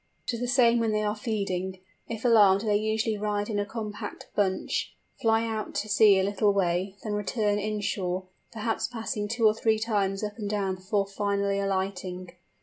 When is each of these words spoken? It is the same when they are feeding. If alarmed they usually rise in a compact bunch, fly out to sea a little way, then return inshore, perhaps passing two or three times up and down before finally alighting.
It 0.25 0.33
is 0.33 0.39
the 0.39 0.47
same 0.47 0.79
when 0.79 0.93
they 0.93 1.03
are 1.03 1.15
feeding. 1.15 1.77
If 2.09 2.25
alarmed 2.25 2.61
they 2.61 2.75
usually 2.75 3.19
rise 3.19 3.49
in 3.49 3.59
a 3.59 3.67
compact 3.67 4.29
bunch, 4.33 4.95
fly 5.21 5.45
out 5.45 5.75
to 5.75 5.87
sea 5.87 6.17
a 6.17 6.23
little 6.23 6.51
way, 6.51 6.95
then 7.03 7.13
return 7.13 7.59
inshore, 7.59 8.23
perhaps 8.51 8.87
passing 8.87 9.27
two 9.27 9.45
or 9.45 9.53
three 9.53 9.77
times 9.77 10.23
up 10.23 10.39
and 10.39 10.49
down 10.49 10.73
before 10.77 11.05
finally 11.05 11.59
alighting. 11.59 12.31